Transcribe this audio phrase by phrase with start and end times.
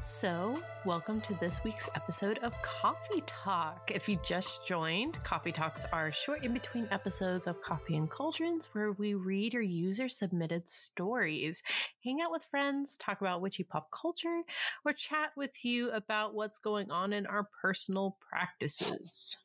[0.00, 3.92] So, welcome to this week's episode of Coffee Talk.
[3.94, 8.68] If you just joined, Coffee Talks are short in between episodes of Coffee and Cauldrons
[8.72, 11.62] where we read or user submitted stories,
[12.02, 14.42] hang out with friends, talk about witchy pop culture,
[14.84, 19.38] or chat with you about what's going on in our personal practices.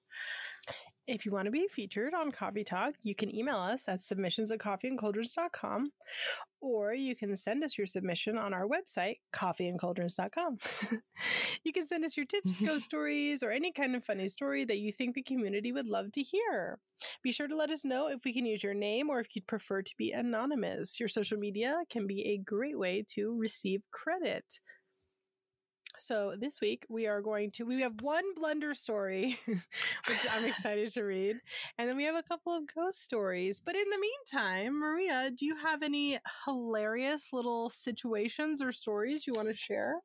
[1.10, 4.52] If you want to be featured on Coffee Talk, you can email us at submissions
[4.52, 5.92] at coffeeandcauldrons.com
[6.62, 10.60] or you can send us your submission on our website, coffeeandcauldrons.com.
[11.64, 14.78] you can send us your tips, ghost stories, or any kind of funny story that
[14.78, 16.78] you think the community would love to hear.
[17.24, 19.48] Be sure to let us know if we can use your name or if you'd
[19.48, 21.00] prefer to be anonymous.
[21.00, 24.60] Your social media can be a great way to receive credit.
[26.00, 29.38] So this week we are going to we have one blunder story,
[30.06, 31.42] which I'm excited to read,
[31.78, 33.62] and then we have a couple of ghost stories.
[33.62, 39.36] But in the meantime, Maria, do you have any hilarious little situations or stories you
[39.36, 40.02] want to share?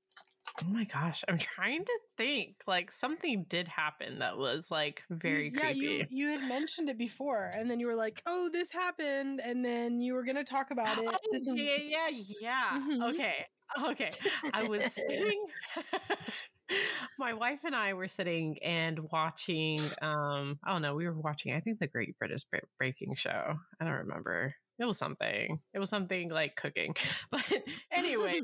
[0.62, 2.62] Oh my gosh, I'm trying to think.
[2.66, 5.66] Like something did happen that was like very yeah, creepy.
[5.70, 9.64] you you had mentioned it before, and then you were like, "Oh, this happened," and
[9.64, 11.20] then you were going to talk about it.
[11.32, 12.78] Oh, yeah, yeah, yeah.
[12.78, 13.10] Mhm.
[13.10, 13.46] Okay.
[13.82, 14.10] Okay.
[14.52, 15.46] I was sitting
[17.18, 21.52] my wife and I were sitting and watching um I don't know, we were watching
[21.54, 22.42] I think the Great British
[22.78, 23.54] Baking Show.
[23.80, 24.54] I don't remember.
[24.78, 25.60] It was something.
[25.72, 26.94] It was something like cooking.
[27.30, 27.50] But
[27.92, 28.40] anyway,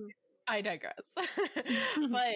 [0.47, 1.15] I digress.
[2.11, 2.34] but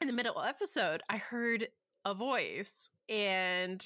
[0.00, 1.68] in the middle of episode, I heard
[2.04, 3.84] a voice and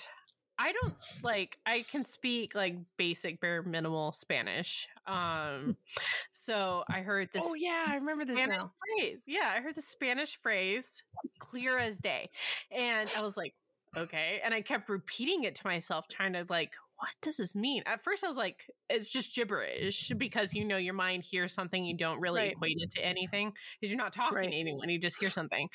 [0.58, 4.88] I don't like I can speak like basic bare minimal Spanish.
[5.06, 5.76] Um
[6.30, 8.72] so I heard this oh yeah, I remember this Spanish now.
[8.98, 9.22] phrase.
[9.26, 11.02] Yeah, I heard the Spanish phrase
[11.38, 12.30] clear as day.
[12.70, 13.54] And I was like,
[13.96, 14.40] okay.
[14.44, 17.82] And I kept repeating it to myself, trying to like, what does this mean?
[17.84, 21.84] At first, I was like, it's just gibberish because you know your mind hears something
[21.84, 22.52] you don't really Right.
[22.52, 24.50] equate it to anything because you're not talking Right.
[24.50, 25.68] to anyone, you just hear something.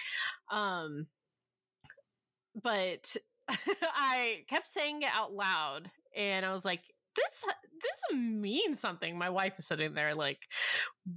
[0.52, 1.06] Um,
[2.61, 3.16] but
[3.95, 6.82] I kept saying it out loud, and I was like,
[7.16, 7.44] this
[7.82, 9.17] this means something.
[9.17, 10.48] My wife is sitting there like,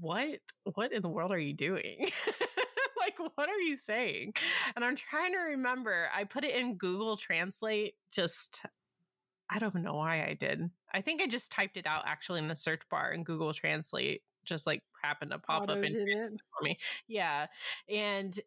[0.01, 0.41] what
[0.75, 1.97] what in the world are you doing?
[2.99, 4.35] like what are you saying?
[4.77, 6.09] And I'm trying to remember.
[6.15, 8.63] I put it in Google Translate just
[9.51, 10.71] I don't know why I did.
[10.93, 14.23] I think I just typed it out actually in the search bar in Google Translate
[14.45, 16.33] just like happened to pop up Auto and did it.
[16.59, 16.79] for me.
[17.09, 17.47] Yeah.
[17.89, 18.39] And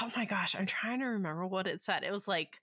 [0.00, 2.02] oh my gosh, I'm trying to remember what it said.
[2.04, 2.58] It was like,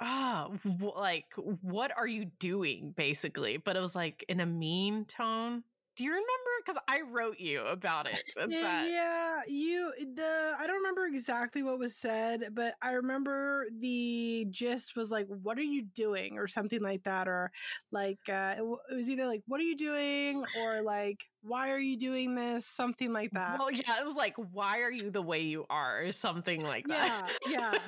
[0.00, 3.56] ah, w- like, what are you doing, basically?
[3.58, 5.64] But it was like in a mean tone.
[5.96, 6.30] Do you remember?
[6.60, 8.24] Because I wrote you about it.
[8.36, 13.68] Yeah, that- yeah, you the I don't remember exactly what was said, but I remember
[13.70, 17.52] the gist was like, "What are you doing?" or something like that, or
[17.90, 21.70] like uh, it, w- it was either like, "What are you doing?" or like, "Why
[21.70, 23.58] are you doing this?" Something like that.
[23.58, 26.02] Well, yeah, it was like, why are you the way you are?
[26.02, 27.30] Or something like that.
[27.46, 27.78] yeah, yeah.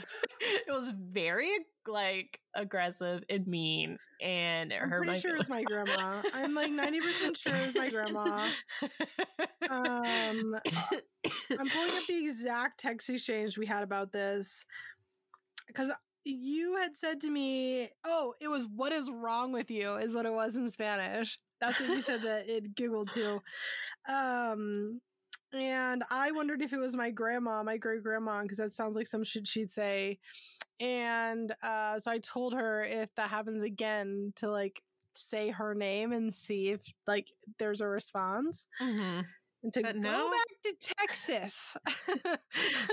[0.41, 1.50] it was very
[1.89, 6.22] like aggressive and mean, and it I'm hurt pretty sure it's my grandma.
[6.34, 8.39] I'm like ninety percent sure it's my grandma.
[9.69, 10.56] Um,
[11.50, 14.65] I'm pulling up the exact text exchange we had about this
[15.67, 15.91] because
[16.25, 20.27] you had said to me, "Oh, it was what is wrong with you?" is what
[20.27, 21.38] it was in Spanish.
[21.61, 23.43] That's what you said that it giggled too.
[24.09, 25.00] Um,
[25.53, 29.06] and I wondered if it was my grandma, my great grandma, because that sounds like
[29.06, 30.19] some shit she'd say.
[30.81, 34.83] And uh, so I told her if that happens again to like
[35.15, 39.25] say her name and see if like there's a response Mhm.
[39.66, 40.31] And to But go no.
[40.31, 41.77] back to Texas.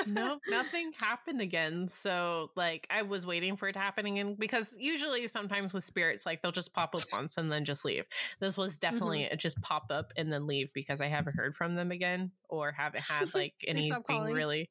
[0.08, 1.88] no, nothing happened again.
[1.88, 6.26] So, like, I was waiting for it to happen again because usually, sometimes with spirits,
[6.26, 8.06] like they'll just pop up once and then just leave.
[8.40, 8.80] This was mm-hmm.
[8.80, 12.32] definitely it just pop up and then leave because I haven't heard from them again
[12.50, 14.70] or haven't had like anything really.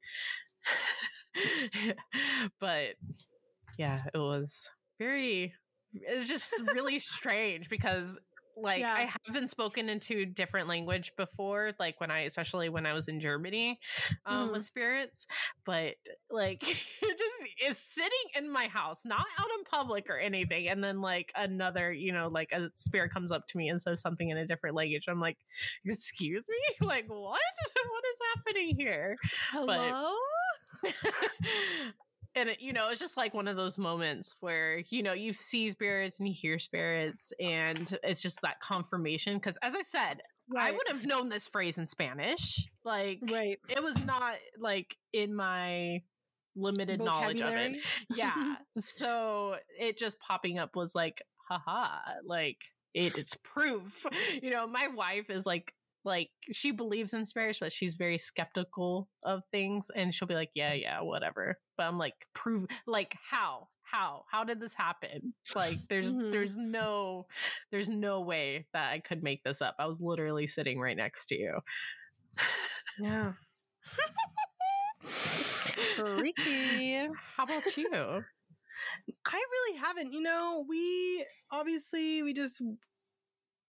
[2.60, 2.96] but
[3.78, 5.54] yeah, it was very,
[5.94, 8.18] it was just really strange because
[8.56, 8.94] like Yeah.
[8.94, 13.08] I have been spoken into different language before, like when I, especially when I was
[13.08, 13.80] in Germany,
[14.26, 14.52] um, Mhm.
[14.52, 15.26] with spirits,
[15.64, 15.96] but
[16.30, 16.62] like
[17.02, 21.00] it just is sitting in my house, not out in public or anything, and then
[21.00, 24.36] like another, you know, like a spirit comes up to me and says something in
[24.36, 25.06] a different language.
[25.08, 25.38] I'm like,
[25.84, 27.40] excuse me, like what?
[27.88, 29.16] what is happening here?
[29.50, 30.14] Hello?
[32.34, 35.32] And it, you know it's just like one of those moments where you know you
[35.32, 40.22] see spirits and you hear spirits and it's just that confirmation because as i said
[40.56, 40.74] i Right.
[40.74, 43.58] would have known this phrase in spanish like Right.
[43.68, 46.02] it was not like in my
[46.56, 47.78] limited knowledge of it
[48.10, 52.62] yeah so it just popping up was like haha like
[52.94, 54.04] it is proof
[54.42, 59.08] you know my wife is like like she believes in spirits, but she's very skeptical
[59.22, 63.68] of things, and she'll be like, "Yeah, yeah, whatever." But I'm like, "Prove like how?
[63.82, 64.24] How?
[64.30, 65.34] How did this happen?
[65.54, 66.32] Like, there's Mhm.
[66.32, 67.26] there's no
[67.70, 69.76] there's no way that I could make this up.
[69.78, 71.60] I was literally sitting right next to you.
[72.98, 73.34] Yeah.
[75.96, 77.08] Freaky.
[77.36, 78.24] How about you?
[79.26, 80.12] I really haven't.
[80.12, 82.60] You know, we obviously we just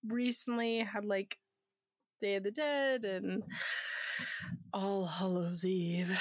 [0.08, 1.38] recently had like
[2.24, 3.44] Day of the Dead and
[4.74, 6.18] All Hallows Eve.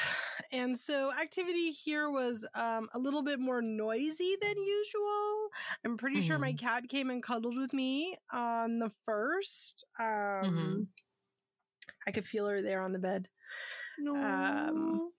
[0.51, 5.49] And so activity here was um, a little bit more noisy than usual.
[5.85, 9.85] I'm pretty sure my cat came and cuddled with me on the first.
[9.99, 10.05] Um,
[10.45, 10.87] Mhm.
[12.05, 13.29] I could feel her there on the bed.
[14.17, 15.13] Um,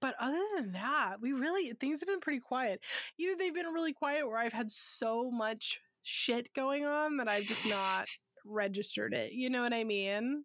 [0.00, 2.80] but other than that, we really things have been pretty quiet.
[3.18, 7.42] Either they've been really quiet or I've had so much shit going on that I've
[7.44, 8.06] just not
[8.48, 9.32] registered it.
[9.32, 10.44] You know what I mean?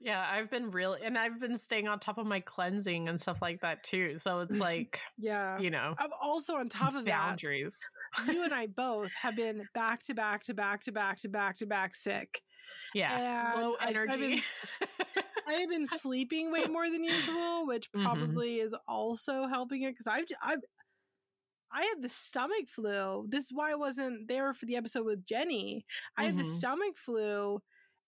[0.00, 3.40] yeah, I've been real and I've been staying on top of my cleansing and stuff
[3.40, 4.18] like that too.
[4.18, 5.58] So it's like, Yeah.
[5.58, 7.78] you know, I'm also on top of that, boundaries.
[8.26, 11.56] you and I both have been back to back to back to back to back
[11.56, 12.42] to back sick.
[12.94, 13.52] Yeah.
[13.54, 14.42] And Low energy.
[15.48, 18.02] I have been sleeping way more than usual, which Mhm.
[18.02, 20.58] probably is also helping it because I've I've
[21.72, 23.26] I had the stomach flu.
[23.28, 25.84] This is why I wasn't there for the episode with Jenny.
[26.16, 26.44] I had the Mhm.
[26.44, 27.60] stomach flu,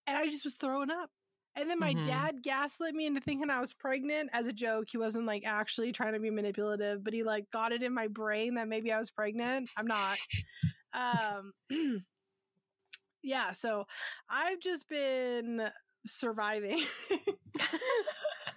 [0.07, 1.11] and I just was throwing up.
[1.55, 1.95] And then my Mhm.
[1.95, 4.87] dad gaslit me into thinking I was pregnant as a joke.
[4.89, 8.07] He wasn't like actually trying to be manipulative, but he like got it in my
[8.07, 9.69] brain that maybe I was pregnant.
[9.75, 10.19] I'm not.
[10.93, 11.53] Um
[13.23, 13.85] yeah, so
[14.29, 15.69] I've just been
[16.05, 16.81] surviving.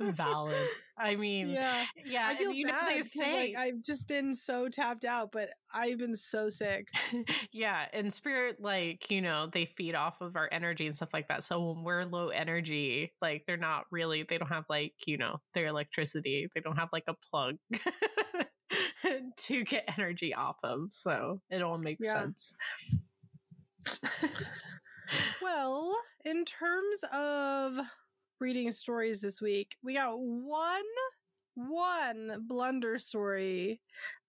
[0.00, 0.68] Valid.
[0.98, 2.26] I mean, yeah, yeah.
[2.28, 5.30] I feel you know bad they 'cause, say, like I've just been so tapped out,
[5.30, 6.88] but I've been so sick.
[7.52, 11.28] yeah, and spirit, like you know, they feed off of our energy and stuff like
[11.28, 11.44] that.
[11.44, 15.36] So when we're low energy, like they're not really, they don't have like you know
[15.54, 16.48] their electricity.
[16.54, 17.56] They don't have like a plug
[19.36, 20.92] to get energy off of.
[20.92, 22.14] So it all makes Yeah.
[22.14, 22.54] sense.
[25.42, 25.94] Well,
[26.24, 27.78] in terms of
[28.40, 30.82] reading stories this week, we got one
[31.58, 33.80] one blunder story,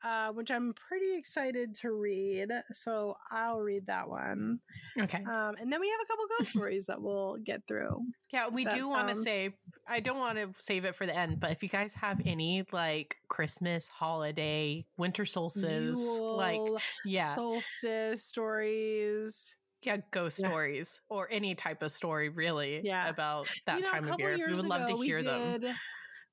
[0.02, 2.50] uh, which I'm pretty excited to read.
[2.72, 4.60] So I'll read that one.
[4.98, 5.18] Okay.
[5.18, 8.00] Um, and then we have a couple ghost stories that we'll get through.
[8.32, 9.50] Yeah, we That do want to sounds- say
[9.90, 12.64] I don't want to save it for the end, but if you guys have any
[12.72, 16.62] like Christmas, holiday, winter solstice, like
[17.04, 19.54] yeah, solstice stories.
[19.84, 20.54] Yeah, ghost Yeah.
[20.56, 23.04] stories or any type of story really Yeah.
[23.04, 24.40] about that You know, time a of year.
[24.46, 25.56] We would love ago, to hear we them.
[25.56, 25.80] did,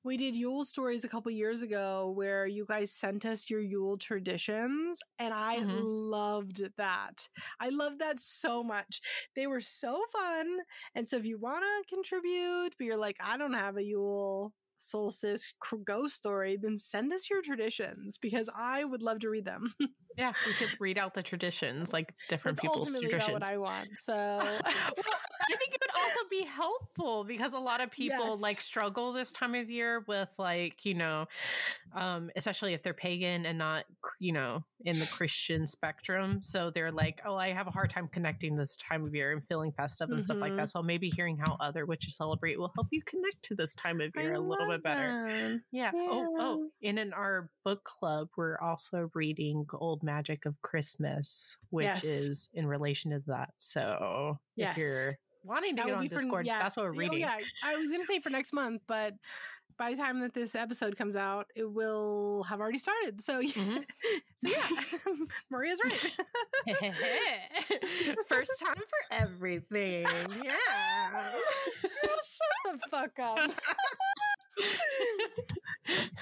[0.03, 3.97] We did Yule stories a couple years ago where you guys sent us your Yule
[3.97, 5.65] traditions, and I Mhm.
[5.65, 7.29] loved that.
[7.59, 9.01] I loved that so much.
[9.35, 10.61] They were so fun.
[10.95, 14.53] And so, if you want to contribute, but you're like, I don't have a Yule
[14.77, 15.53] solstice
[15.85, 19.73] ghost story, then send us your traditions because I would love to read them.
[20.17, 23.33] Yeah, we could read out the traditions, like different That's people's traditions.
[23.33, 23.97] what I want.
[23.97, 24.13] So,
[24.95, 25.19] well,
[25.53, 28.39] I think it would also be helpful because a lot of people Yes.
[28.39, 31.27] like struggle this time of year with like, you know,
[31.93, 33.85] um, especially if they're pagan and not,
[34.19, 36.41] you know, in the Christian spectrum.
[36.43, 39.45] So they're like, oh, I have a hard time connecting this time of year and
[39.45, 40.57] feeling festive and stuff like Mhm.
[40.57, 40.69] that.
[40.69, 44.15] So maybe hearing how other witches celebrate will help you connect to this time of
[44.15, 45.17] year I a little bit better.
[45.23, 45.63] that.
[45.71, 45.93] Yeah.
[46.07, 46.59] Oh, oh.
[46.81, 46.89] Yeah.
[46.89, 52.03] And in our book club, we're also reading Old Magic of Christmas, which Yes.
[52.03, 53.49] is in relation to that.
[53.57, 54.77] So Yes.
[54.77, 56.59] if you're wanting to That get on be for- Discord, yeah.
[56.59, 57.23] that's what we're reading.
[57.25, 57.45] Oh, reading.
[57.63, 59.15] yeah, I was gonna say for next month, but
[59.77, 63.19] by the time that this episode comes out, it will have already started.
[63.21, 63.51] So, yeah.
[63.53, 63.85] Mhm.
[64.37, 64.99] so yeah,
[65.49, 66.15] Maria's right.
[68.29, 70.05] First time for everything.
[70.43, 71.11] Yeah.
[71.81, 73.51] Girl, shut the fuck up.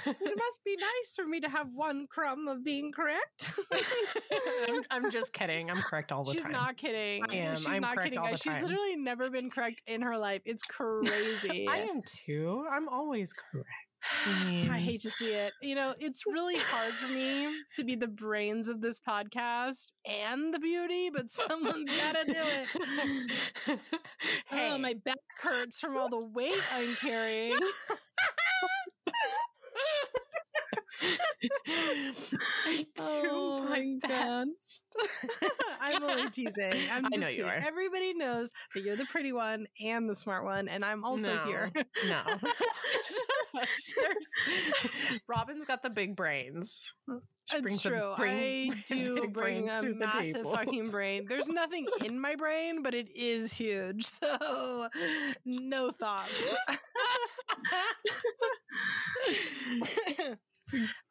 [0.05, 3.53] It must be nice for me to have one crumb of being correct.
[4.67, 5.69] I'm, I'm just kidding.
[5.69, 6.51] I'm correct all the She's time.
[6.51, 7.23] She's not kidding.
[7.29, 7.55] I am.
[7.55, 8.41] She's I'm not correct kidding, all the guys.
[8.41, 8.63] She's time.
[8.63, 10.41] literally never been correct in her life.
[10.45, 11.67] It's crazy.
[11.69, 12.65] I am too.
[12.69, 13.69] I'm always correct.
[14.69, 15.53] I hate to see it.
[15.61, 20.53] You know, it's really hard for me to be the brains of this podcast and
[20.53, 23.79] the beauty, but someone's got to do it.
[24.51, 27.57] Oh, hey, Oh, my back hurts from all the weight I'm carrying.
[32.65, 34.83] I oh do Oh my my best.
[35.81, 36.73] I'm only teasing.
[36.91, 37.45] I'm I just know you kidding.
[37.45, 37.63] are.
[37.65, 41.43] Everybody knows that you're the pretty one and the smart one, and I'm also No,
[41.45, 41.71] here.
[42.09, 42.21] no.
[45.27, 46.93] Robin's got the big brains.
[47.49, 48.13] She It's the true.
[48.15, 51.25] bring- I do big bring brains a massive fucking brain.
[51.27, 54.05] There's nothing in my brain, but it is huge.
[54.05, 54.87] So,
[55.45, 56.53] no thoughts.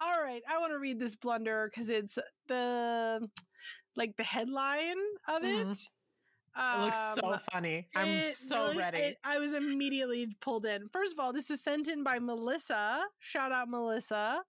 [0.00, 3.28] All right, I want to read this blunder because it's the
[3.97, 4.97] like the headline
[5.28, 5.66] of it.
[5.66, 5.88] Mhm.
[6.54, 7.87] It looks so Um, funny.
[7.95, 8.99] I'm so really- ready.
[8.99, 10.88] it- I was immediately pulled in.
[10.90, 13.04] First of all, this was sent in by Melissa.
[13.21, 14.45] Shout out Melissa.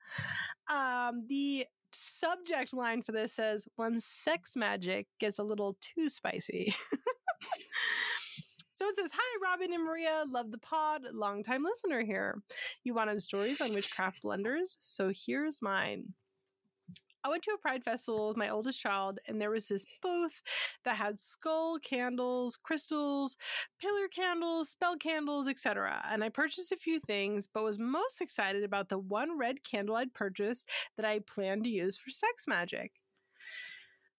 [0.68, 6.76] Um, the subject line for this says, "When sex magic gets a little too spicy."
[8.84, 10.26] So it says, Hi, Robin and Maria.
[10.28, 11.04] Love the pod.
[11.14, 12.42] Longtime listener here.
[12.84, 16.12] You wanted stories on witchcraft blunders, so here's mine.
[17.24, 20.44] I went to a pride festival with my oldest child, and there was this booth
[20.84, 23.38] that had skull candles, crystals,
[23.80, 26.04] pillar candles, spell candles, etc.
[26.12, 29.96] And I purchased a few things, but was most excited about the one red candle
[29.96, 32.92] I'd purchased that I planned to use for sex magic.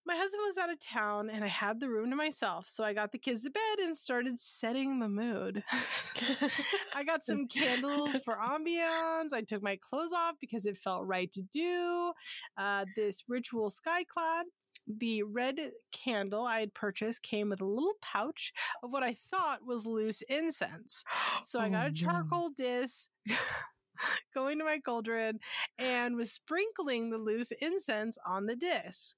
[0.07, 2.93] My husband was out of town and I had the room to myself, so I
[2.93, 5.63] got the kids to bed and started setting the mood.
[6.95, 9.33] I got some candles for ambiance.
[9.33, 12.13] I took my clothes off because it felt right to do.
[12.57, 14.43] Uh, this ritual sky skyclad.
[14.87, 15.59] The red
[15.91, 20.21] candle I had purchased came with a little pouch of what I thought was loose
[20.29, 21.03] incense.
[21.43, 23.09] So I got Oh, a charcoal disc
[24.33, 25.39] going to my cauldron
[25.79, 29.15] and was sprinkling the loose incense on the disc.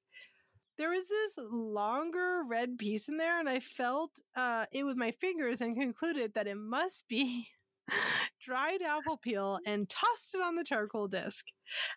[0.78, 5.12] There was this longer red piece in there, and I felt uh, it with my
[5.12, 7.48] fingers and concluded that it must be
[8.46, 11.48] dried apple peel and tossed it on the charcoal disc.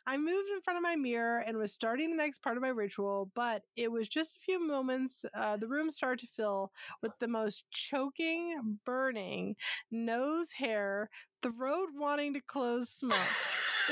[0.06, 2.68] I moved in front of my mirror and was starting the next part of my
[2.68, 5.24] ritual, but it was just a few moments.
[5.34, 6.72] Uh, the room started to fill
[7.02, 9.56] with the most choking, burning,
[9.90, 11.10] nose hair,
[11.42, 13.18] throat wanting to close smoke.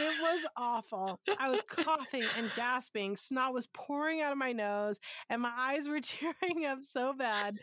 [0.01, 1.21] It was awful.
[1.39, 3.17] I was coughing and gasping.
[3.17, 7.57] Snot was pouring out of my nose, and my eyes were tearing up so bad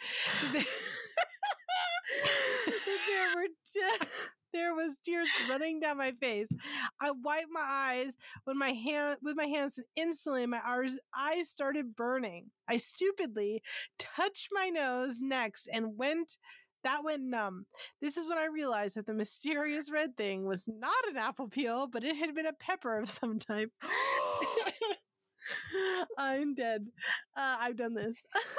[3.07, 3.47] there were
[4.53, 6.47] there was tears running down my face.
[7.01, 8.15] I wiped my eyes
[8.45, 10.61] when my hand with my hands, and instantly my
[11.17, 12.51] eyes started burning.
[12.67, 13.61] I stupidly
[13.99, 16.37] touched my nose next and went.
[16.85, 17.65] That went numb.
[17.99, 21.87] This is when I realized that the mysterious red thing was not an apple peel,
[21.87, 23.71] but it had been a pepper of some type.
[26.17, 26.87] I'm dead.
[27.35, 28.23] Uh, I've done this.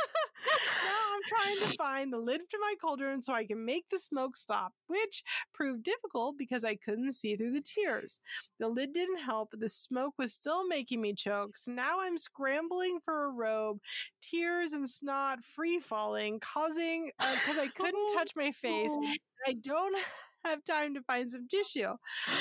[1.27, 4.73] trying to find the lid to my cauldron so I can make the smoke stop,
[4.87, 8.21] which proved difficult because I couldn't see through the tears.
[8.59, 11.57] The lid didn't help, but the smoke was still making me choke.
[11.57, 13.79] So now I'm scrambling for a robe,
[14.23, 18.91] tears and snot free falling, causing uh, because I couldn't touch my face.
[18.93, 19.15] Oh.
[19.47, 19.97] I don't
[20.45, 21.95] have time to find some tissue.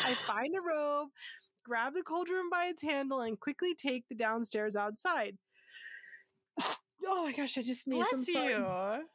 [0.03, 1.09] I find a robe,
[1.63, 5.37] grab the cauldron by its handle, and quickly take the downstairs outside.
[7.07, 8.07] Oh my gosh, I just sneezed.
[8.11, 8.53] I'm Bless sorry.
[8.53, 9.05] you.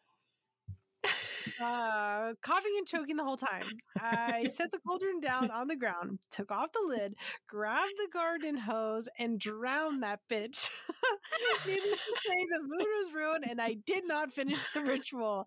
[1.63, 3.67] Uh, coughing and choking the whole time.
[3.99, 7.15] I set the cauldron down on the ground, took off the lid,
[7.49, 10.69] grabbed the garden hose, and drowned that bitch.
[11.67, 15.47] Needless to say, the mood was ruined, and I did not finish the ritual.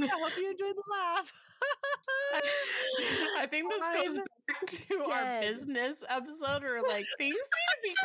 [0.00, 1.32] Anyway, I hope you enjoyed the laugh.
[3.38, 7.36] I think this goes I'm back to our business episode where like things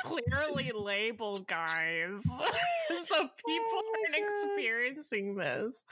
[0.03, 2.21] clearly labeled, guys.
[3.05, 4.47] so people Oh aren't God.
[4.49, 5.83] experiencing this.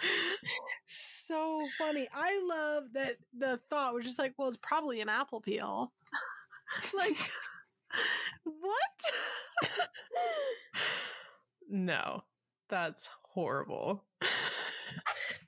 [0.85, 2.07] so funny.
[2.13, 5.91] I love that the thought was just like, well, it's probably an apple peel.
[6.93, 7.17] like,
[8.43, 9.79] what?
[11.69, 12.23] No,
[12.69, 14.03] that's horrible.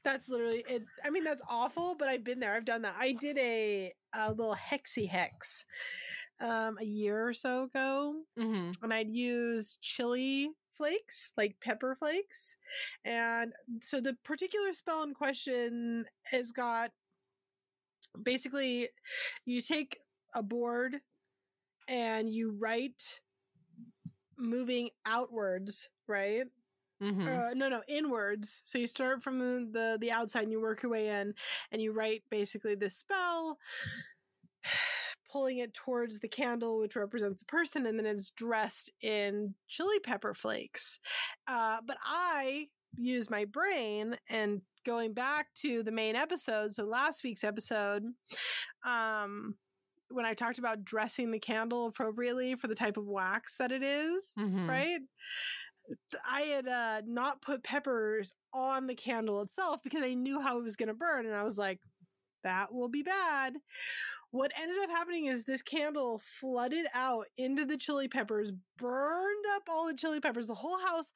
[0.04, 0.84] That's literally it.
[1.06, 2.54] I mean, that's awful, but I've been there.
[2.56, 2.96] I've done that.
[2.98, 5.66] I did a, a little hexy hex
[6.42, 12.56] um, a year or so ago, hmm and I'd use chili flakes, like pepper flakes.
[13.06, 16.92] And so the particular spell in question has got
[18.22, 18.90] basically
[19.46, 20.00] you take
[20.34, 20.98] a board
[21.88, 23.20] and you write
[24.38, 26.46] moving outwards, right?
[27.00, 28.62] hmm Uh, no, no, inwards.
[28.64, 31.34] So you start from the, the the outside and you work your way in,
[31.72, 33.58] and you write basically this spell,
[35.32, 40.00] pulling it towards the candle, which represents a person, and then it's dressed in chili
[40.00, 41.00] pepper flakes.
[41.48, 47.24] Uh, but I use my brain and going back to the main episode, so last
[47.24, 48.04] week's episode,
[48.86, 49.56] um,
[50.10, 53.84] when I talked about dressing the candle appropriately for the type of wax that it
[53.84, 55.00] is, hmm right?
[56.30, 60.64] I had uh, not put peppers on the candle itself because I knew how it
[60.64, 61.26] was going to burn.
[61.26, 61.80] And I was like,
[62.44, 63.56] that will be bad.
[64.32, 69.64] What ended up happening is this candle flooded out into the chili peppers, burned up
[69.70, 70.48] all the chili peppers.
[70.48, 71.12] The whole house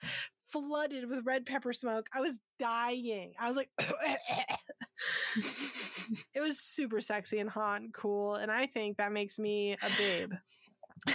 [0.50, 2.08] flooded with red pepper smoke.
[2.14, 3.34] I was dying.
[3.40, 3.70] I was like,
[6.34, 8.36] it was super sexy and hot and cool.
[8.36, 10.34] And I think that makes me a babe.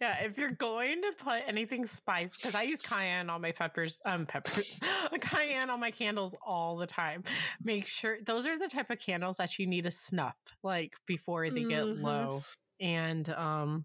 [0.00, 4.00] yeah, if you're going to put anything spice, because I use cayenne on my peppers,
[4.04, 4.80] um, peppers,
[5.20, 7.22] cayenne on my candles all the time.
[7.62, 11.50] Make sure those are the type of candles that you need to snuff like before
[11.50, 12.04] they get mm-hmm.
[12.04, 12.42] low.
[12.80, 13.84] And um,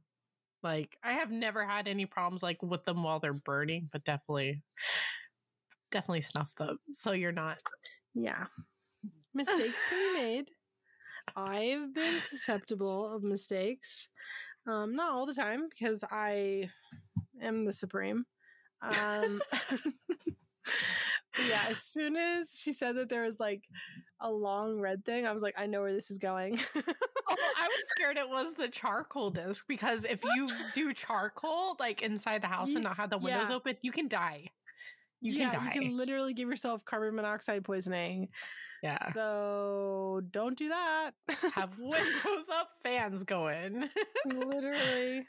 [0.61, 4.61] like I have never had any problems like with them while they're burning, but definitely,
[5.91, 7.59] definitely snuff them so you're not.
[8.15, 8.45] Yeah,
[9.33, 10.51] mistakes can be made.
[11.35, 14.09] I've been susceptible of mistakes.
[14.65, 16.69] Um, not all the time because I
[17.41, 18.25] am the supreme.
[18.81, 19.41] Um,
[21.47, 23.63] yeah, as soon as she said that there was like
[24.19, 26.59] a long red thing, I was like, I know where this is going.
[26.75, 26.81] oh,
[27.57, 32.41] I was scared it was the charcoal disc because if you do charcoal like inside
[32.41, 33.55] the house and not have the windows yeah.
[33.55, 34.49] open, you can die.
[35.23, 35.71] You yeah, can die.
[35.73, 38.27] You can literally give yourself carbon monoxide poisoning.
[38.83, 38.97] Yeah.
[39.13, 41.11] So don't do that.
[41.53, 43.89] Have windows up, fans going.
[44.25, 45.25] Literally.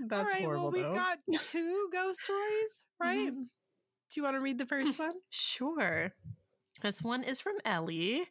[0.00, 0.62] That's All right, horrible.
[0.62, 0.94] Well, we've though.
[0.94, 3.30] got two ghost stories, right?
[3.30, 3.42] Mm-hmm.
[3.42, 5.12] Do you want to read the first one?
[5.30, 6.12] sure.
[6.80, 8.24] This one is from Ellie,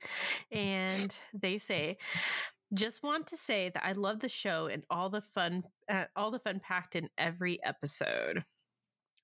[0.51, 1.98] and they say,
[2.74, 6.32] "Just want to say that I love the show and all the fun, uh, all
[6.32, 8.44] the fun packed in every episode."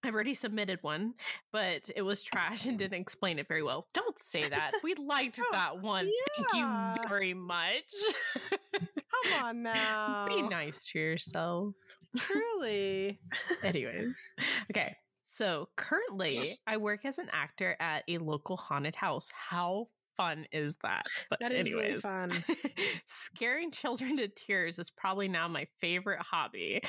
[0.04, 1.14] I've already submitted one,
[1.52, 3.86] but it was trash and didn't explain it very well.
[3.94, 4.72] Don't say that.
[4.82, 6.08] We liked oh, that one.
[6.54, 6.94] Yeah.
[6.94, 7.84] Thank you very much.
[8.50, 10.26] Come on now.
[10.28, 11.74] Be nice to yourself.
[12.18, 13.20] Truly.
[13.64, 14.34] Anyways,
[14.72, 14.96] okay.
[15.22, 19.30] So currently, I work as an actor at a local haunted house.
[19.34, 19.88] How
[20.18, 21.04] fun is that?
[21.30, 22.44] But that is anyways, really fun.
[23.06, 26.82] scaring children to tears is probably now my favorite hobby.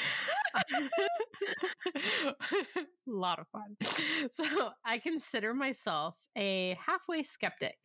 [1.86, 2.34] A
[3.06, 3.76] lot of fun.
[4.30, 7.76] So I consider myself a halfway skeptic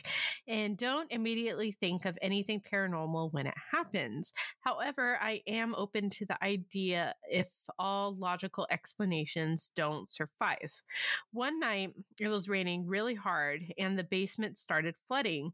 [0.47, 4.33] and don't immediately think of anything paranormal when it happens.
[4.61, 10.83] However, I am open to the idea if all logical explanations don't suffice.
[11.31, 15.53] One night, it was raining really hard and the basement started flooding.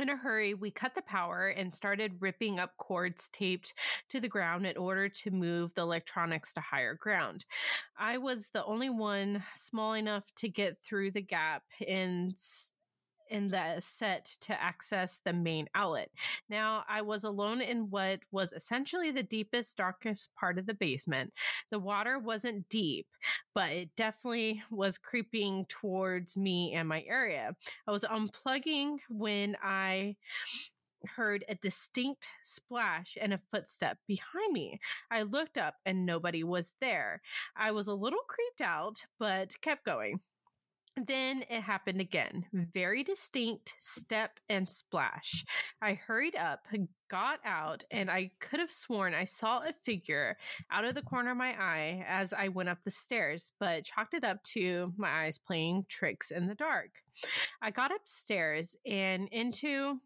[0.00, 3.74] In a hurry, we cut the power and started ripping up cords taped
[4.08, 7.44] to the ground in order to move the electronics to higher ground.
[7.96, 12.34] I was the only one small enough to get through the gap and
[13.30, 16.10] in the set to access the main outlet.
[16.48, 21.32] Now, I was alone in what was essentially the deepest, darkest part of the basement.
[21.70, 23.06] The water wasn't deep,
[23.54, 27.54] but it definitely was creeping towards me and my area.
[27.86, 30.16] I was unplugging when I
[31.06, 34.78] heard a distinct splash and a footstep behind me.
[35.10, 37.20] I looked up and nobody was there.
[37.56, 40.20] I was a little creeped out, but kept going.
[40.96, 42.46] Then it happened again.
[42.52, 45.44] Very distinct step and splash.
[45.82, 46.66] I hurried up,
[47.10, 50.36] got out, and I could have sworn I saw a figure
[50.70, 54.14] out of the corner of my eye as I went up the stairs, but chalked
[54.14, 56.90] it up to my eyes playing tricks in the dark.
[57.60, 60.00] I got upstairs and into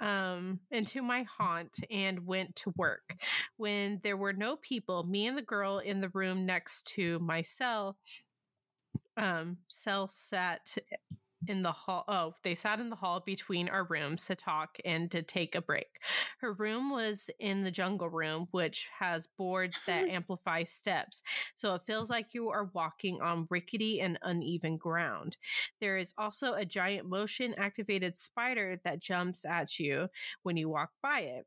[0.00, 3.16] um, into my haunt and went to work.
[3.58, 7.42] When there were no people, me and the girl in the room next to my
[7.42, 7.98] cell
[9.20, 10.76] um, cell sat
[11.48, 12.04] in the hall.
[12.08, 15.62] Oh, they sat in the hall between our rooms to talk and to take a
[15.62, 16.00] break.
[16.38, 21.22] Her room was in the jungle room, which has boards that amplify steps.
[21.54, 25.36] So it feels like you are walking on rickety and uneven ground.
[25.80, 30.08] There is also a giant motion activated spider that jumps at you
[30.42, 31.46] when you walk by it.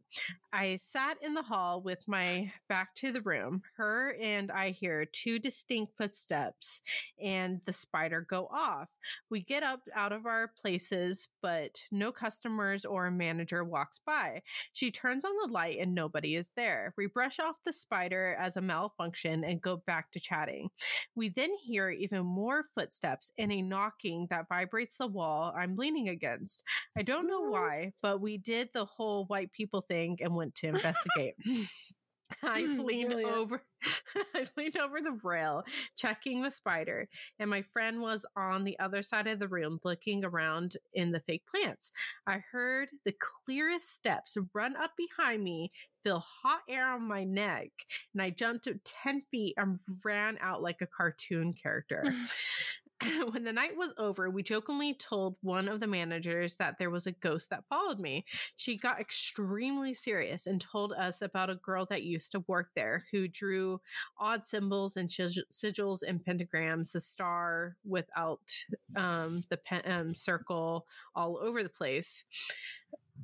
[0.51, 3.61] I sat in the hall with my back to the room.
[3.77, 6.81] Her and I hear two distinct footsteps
[7.21, 8.89] and the spider go off.
[9.29, 14.41] We get up out of our places, but no customers or manager walks by.
[14.73, 16.93] She turns on the light and nobody is there.
[16.97, 20.69] We brush off the spider as a malfunction and go back to chatting.
[21.15, 26.09] We then hear even more footsteps and a knocking that vibrates the wall I'm leaning
[26.09, 26.63] against.
[26.97, 30.67] I don't know why, but we did the whole white people thing and went to
[30.67, 31.35] investigate.
[32.43, 33.23] I Mm, leaned brilliant.
[33.23, 33.63] over
[34.33, 35.63] I leaned over the rail,
[35.95, 40.23] checking the spider, and my friend was on the other side of the room looking
[40.23, 41.91] around in the fake plants.
[42.25, 43.13] I heard the
[43.45, 47.71] clearest steps run up behind me, feel hot air on my neck,
[48.13, 52.03] and I jumped 10 feet and ran out like a cartoon character.
[53.31, 57.07] when the night was over, we jokingly told one of the managers that there was
[57.07, 58.25] a ghost that followed me.
[58.55, 63.03] She got extremely serious and told us about a girl that used to work there
[63.11, 63.81] who drew
[64.17, 68.53] odd symbols and sigils and pentagrams, a star without
[68.95, 70.85] um, the pen- um, circle
[71.15, 72.23] all over the place.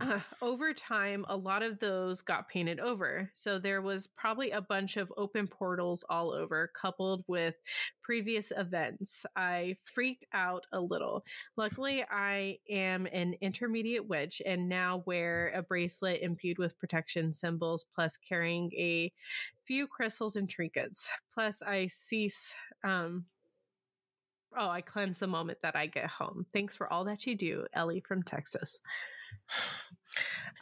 [0.02, 3.30] Uh, over time, a lot of those got painted over.
[3.34, 7.58] So there was probably a bunch of open portals all over, coupled with
[8.02, 9.26] previous events.
[9.36, 11.26] I freaked out a little.
[11.58, 17.86] Luckily, I am an intermediate witch and now wear a bracelet imbued with protection symbols,
[17.94, 19.12] plus carrying a
[19.66, 21.10] few crystals and trinkets.
[21.34, 22.56] Plus, I cease.
[22.84, 23.26] Um,
[24.58, 26.46] oh, I cleanse the moment that I get home.
[26.54, 28.80] Thanks for all that you do, Ellie from Texas.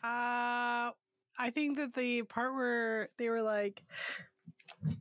[0.04, 0.92] Uh,
[1.40, 3.84] I think that the part where they were like,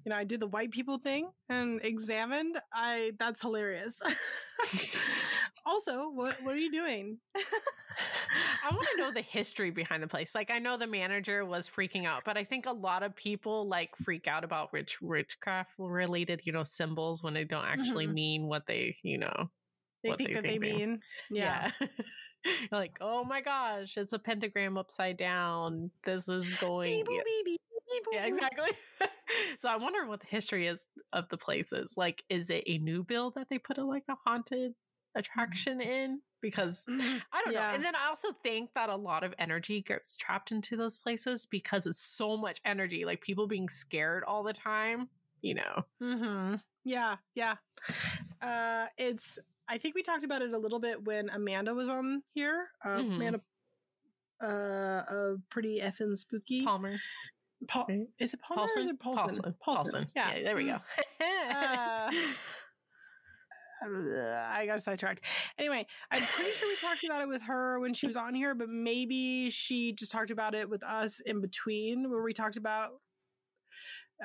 [0.05, 2.59] you know, I did the white people thing and examined.
[2.73, 3.97] I that's hilarious.
[5.67, 7.19] also, what what are you doing?
[8.63, 10.35] I want to know the history behind the place.
[10.35, 13.69] Like, I know the manager was freaking out, but I think a lot of people
[13.69, 18.15] like freak out about rich witchcraft related, you know, symbols when they don't actually Mhm.
[18.15, 19.51] mean what they, you know,
[20.07, 21.01] They what think that they mean.
[21.31, 21.71] Yeah.
[21.81, 21.87] yeah.
[22.73, 25.91] like, oh my gosh, it's a pentagram upside down.
[26.05, 26.87] This is going.
[27.05, 27.61] Beep, beep, beep,
[28.13, 28.71] Yeah, exactly.
[29.59, 31.95] so I wonder what the history is of the places.
[31.97, 34.75] Like, is it a new build that they put a like a haunted
[35.15, 36.21] attraction in?
[36.43, 37.23] Because Mhm.
[37.33, 37.69] I don't Yeah.
[37.69, 37.75] know.
[37.75, 41.47] And then I also think that a lot of energy gets trapped into those places
[41.47, 45.09] because it's so much energy, like people being scared all the time,
[45.43, 45.85] you know.
[46.01, 46.57] Mm-hmm.
[46.85, 47.57] Yeah, yeah.
[48.41, 49.39] Uh, it's.
[49.69, 52.69] I think we talked about it a little bit when Amanda was on here.
[52.85, 53.17] Uh, Mhm.
[53.17, 53.41] Amanda,
[54.43, 56.65] uh, uh, pretty effing spooky.
[56.65, 56.97] Palmer.
[57.69, 57.87] Paul,
[58.19, 59.27] is it Palmer or is it Paulson?
[59.41, 59.55] Paulson.
[59.63, 60.07] Paulson.
[60.15, 60.43] Yeah.
[60.43, 60.79] there we go.
[63.85, 65.23] Uh, I got sidetracked.
[65.59, 68.55] Anyway, I'm pretty sure we talked about it with her when she was on here,
[68.55, 72.93] but maybe she just talked about it with us in between, where we talked about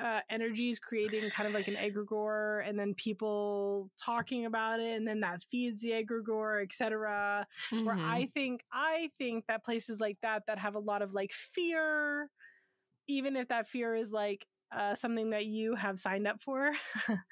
[0.00, 5.06] uh, energies creating kind of like an egregore, and then people talking about it, and
[5.06, 7.46] then that feeds the egregore, etc.
[7.70, 8.04] Where Mhm.
[8.04, 12.30] I think I think that places like that that have a lot of like fear,
[13.06, 16.72] even if that fear is like uh, something that you have signed up for,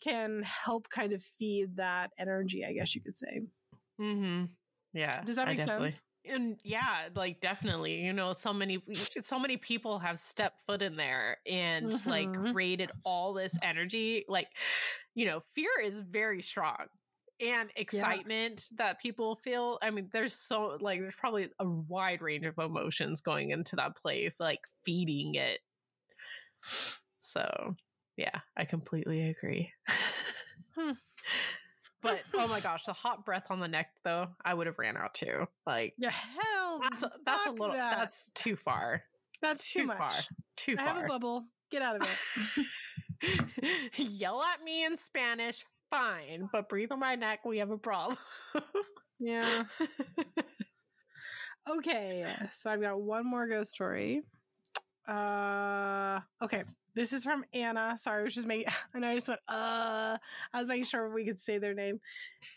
[0.00, 2.64] can help kind of feed that energy.
[2.64, 3.42] I guess you could say.
[4.00, 4.46] Mm-hmm.
[4.92, 5.22] Yeah.
[5.22, 6.02] Does that make sense?
[6.24, 8.80] And yeah, like definitely, you know, so many
[9.20, 12.42] so many people have stepped foot in there and like Mhm.
[12.44, 14.24] created all this energy.
[14.28, 14.56] Like,
[15.14, 16.86] you know, fear is very strong.
[17.40, 19.78] And excitement that people feel.
[19.82, 23.96] I mean, there's so like there's probably a wide range of emotions going into that
[23.96, 25.60] place, like feeding it.
[27.16, 27.76] So
[28.16, 29.72] yeah, I completely agree.
[30.74, 30.92] Hmm.
[32.02, 34.96] But oh my gosh, the hot breath on the neck though, I would have ran
[34.96, 35.46] out too.
[35.66, 37.96] Like Yeah, hell, that's a, that's a little that.
[37.96, 39.02] that's too far.
[39.40, 39.98] that's too, too much.
[39.98, 40.10] far.
[40.56, 40.86] Too far.
[40.86, 41.44] I have a bubble.
[41.70, 42.66] Get out of
[43.22, 43.98] it.
[43.98, 48.18] Yell at me in Spanish, fine, but breathe on my neck, we have a problem.
[49.18, 49.64] yeah.
[51.70, 54.22] Okay, so I've got one more ghost story.
[55.08, 57.96] Uh, okay, this is from Anna.
[57.98, 58.72] Sorry, I was just making.
[58.94, 59.40] I know I just went.
[59.48, 60.18] Uh,
[60.52, 62.00] I was making sure we could say their name.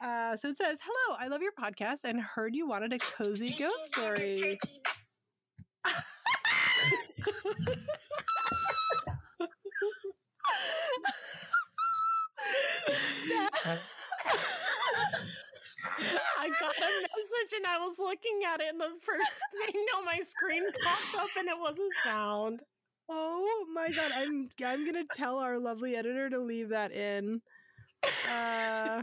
[0.01, 3.53] Uh, so it says, "Hello, I love your podcast and heard you wanted a cozy
[3.57, 4.57] ghost story."
[16.39, 20.05] I got a message and I was looking at it, and the first thing on
[20.05, 22.63] my screen popped up, and it was a sound.
[23.09, 27.41] Oh my god, I'm I'm gonna tell our lovely editor to leave that in.
[28.29, 29.01] Uh,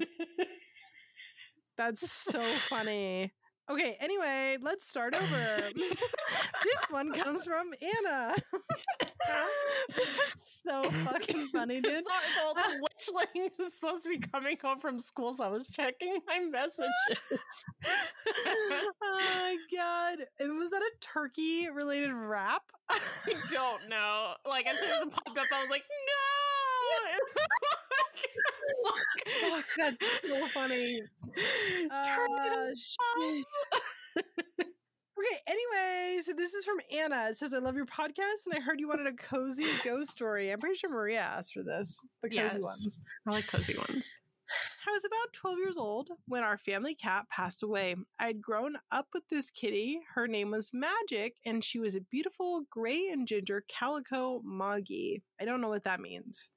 [1.76, 3.32] that's so funny.
[3.72, 5.70] Okay, anyway, let's start over.
[5.74, 8.34] this one comes from Anna.
[10.36, 12.04] so fucking funny, dude.
[12.04, 15.68] Sorry, well, the witchling is supposed to be coming home from school, so I was
[15.68, 16.90] checking my messages.
[18.66, 20.18] oh my god.
[20.38, 22.64] And was that a turkey related rap?
[22.90, 22.98] I
[23.50, 24.34] don't know.
[24.46, 27.18] Like as soon as it popped up, I was like, no.
[29.50, 31.00] Fuck, that's so funny.
[31.90, 32.66] Uh,
[35.18, 37.28] Okay, anyway, so this is from Anna.
[37.28, 40.50] It says, I love your podcast and I heard you wanted a cozy ghost story.
[40.50, 42.00] I'm pretty sure Maria asked for this.
[42.22, 42.58] The cozy Yes.
[42.58, 42.98] ones.
[43.26, 44.14] I like cozy ones.
[44.86, 47.94] I was about 12 years old when our family cat passed away.
[48.18, 50.00] I had grown up with this kitty.
[50.14, 55.22] Her name was Magic, and she was a beautiful gray and ginger calico moggy.
[55.40, 56.48] I don't know what that means.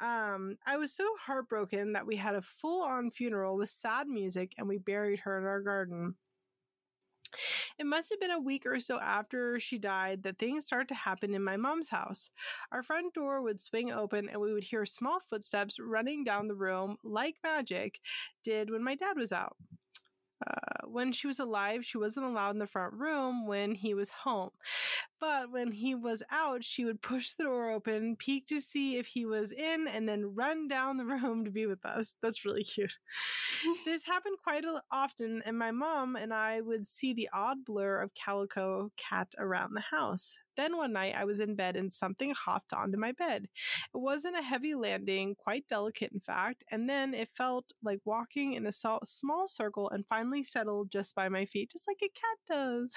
[0.00, 4.54] Um, I was so heartbroken that we had a full on funeral with sad music
[4.56, 6.14] and we buried her in our garden.
[7.78, 10.94] It must have been a week or so after she died that things started to
[10.94, 12.30] happen in my mom's house.
[12.72, 16.54] Our front door would swing open and we would hear small footsteps running down the
[16.54, 18.00] room like magic
[18.42, 19.56] did when my dad was out.
[20.46, 24.10] Uh, when she was alive, she wasn't allowed in the front room when he was
[24.10, 24.50] home.
[25.20, 29.06] But when he was out, she would push the door open, peek to see if
[29.06, 32.14] he was in, and then run down the room to be with us.
[32.22, 32.98] That's really cute.
[33.84, 38.14] this happened quite often, and my mom and I would see the odd blur of
[38.14, 40.36] Calico Cat around the house.
[40.58, 43.44] Then one night I was in bed and something hopped onto my bed.
[43.94, 48.54] It wasn't a heavy landing, quite delicate in fact, and then it felt like walking
[48.54, 52.38] in a small circle and finally settled just by my feet, just like a cat
[52.58, 52.96] does.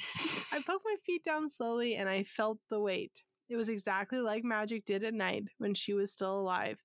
[0.52, 3.22] I poked my feet down slowly and I felt the weight.
[3.52, 6.78] It was exactly like Magic did at night when she was still alive.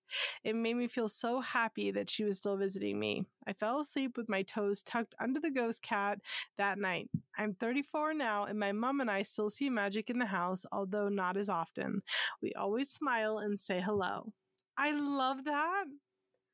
[0.43, 3.23] It made me feel so happy that she was still visiting me.
[3.47, 6.19] I fell asleep with my toes tucked under the ghost cat
[6.57, 7.09] that night.
[7.37, 11.07] I'm 34 now, and my mom and I still see Magic in the house, although
[11.07, 12.01] not as often.
[12.41, 14.33] We always smile and say hello.
[14.77, 15.85] I love that.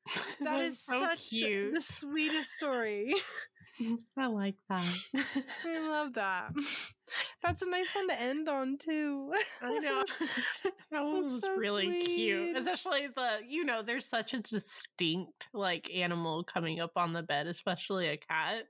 [0.42, 1.72] That is so such cute.
[1.72, 3.14] the sweetest story.
[4.16, 4.96] I like that.
[5.64, 6.52] I love that.
[7.42, 9.32] That's a nice one to end on too.
[9.62, 10.04] I know.
[10.90, 12.14] that was so really sweet.
[12.14, 12.56] cute.
[12.56, 17.46] Especially the, you know, there's such a distinct like animal coming up on the bed,
[17.46, 18.64] especially a cat.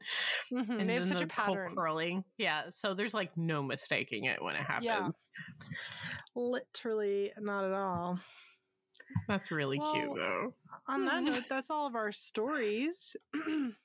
[0.53, 1.75] Mhm, They have such a the whole pattern.
[1.77, 2.25] curling.
[2.39, 2.65] Yeah.
[2.71, 4.95] So there's like no mistaking it when it Yeah.
[4.95, 5.23] happens.
[6.35, 8.19] Literally not at all.
[9.29, 10.55] That's really cute though.
[10.89, 13.15] On that note, that's all of our stories.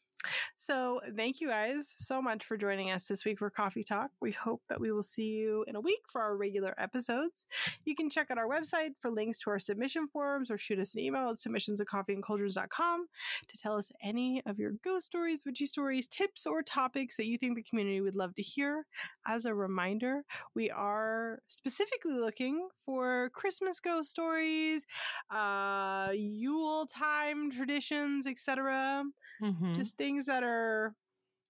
[0.56, 4.12] so, thank you guys so much for joining us this week for Coffee Talk.
[4.22, 7.46] We hope that we will see you in a week for our regular episodes.
[7.86, 10.94] You can check out our website for links to our submission forums or shoot us
[10.94, 13.06] an email at submissions at coffeeandcauldrons.com
[13.48, 17.38] to tell us any of your ghost stories, witchy stories, tips, or topics that you
[17.38, 18.86] think the community would love to hear.
[19.28, 24.86] As a reminder, we are specifically looking for Christmas ghost stories,
[25.34, 29.04] uh Yule time traditions, etc.
[29.42, 29.76] Mhm.
[29.76, 30.96] Just things that are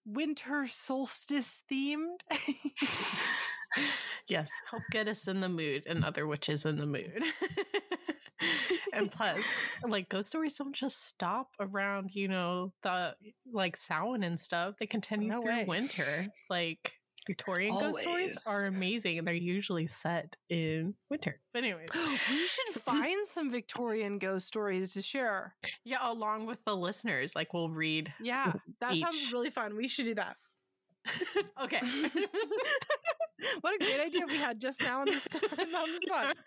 [0.06, 2.20] winter solstice themed.
[4.28, 7.24] yes, help get us in the mood and other witches in the mood.
[8.94, 9.42] and plus,
[9.88, 13.16] like ghost stories don't just stop around, you know, the
[13.52, 14.76] like Samhain and stuff.
[14.80, 15.66] They continue No through way.
[15.68, 16.28] winter.
[16.50, 16.99] Like
[17.30, 21.40] Victorian ghost stories are amazing and they're usually set in winter.
[21.54, 25.54] But anyway, we should find some Victorian ghost stories to share.
[25.86, 28.12] yeah, along with the listeners, like we'll read.
[28.20, 29.76] Yeah, that sounds really fun.
[29.78, 30.38] We should do that.
[31.64, 31.82] okay.
[33.62, 35.14] what a great idea we had just now on the,
[35.78, 36.38] on the spot.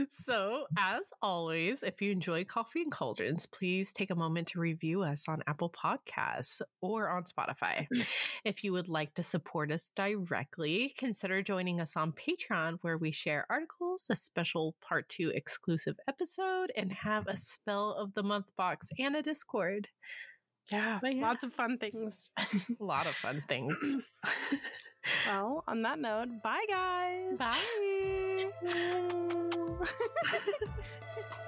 [0.08, 5.02] so, as always, if you enjoy Coffee and Cauldrons, please take a moment to review
[5.02, 7.86] us on Apple Podcasts or on Spotify.
[8.44, 13.10] if you would like to support us directly, consider joining us on Patreon, where we
[13.10, 18.46] share articles, a special part two exclusive episode, and have a spell of the month
[18.56, 19.88] box and a Discord.
[20.70, 21.22] Yeah, yeah.
[21.22, 22.30] lots of fun things.
[22.38, 22.44] A
[22.78, 23.98] lot of fun things.
[25.26, 27.38] well, on that note, bye guys.
[27.38, 28.50] Bye.
[28.62, 29.86] Bye.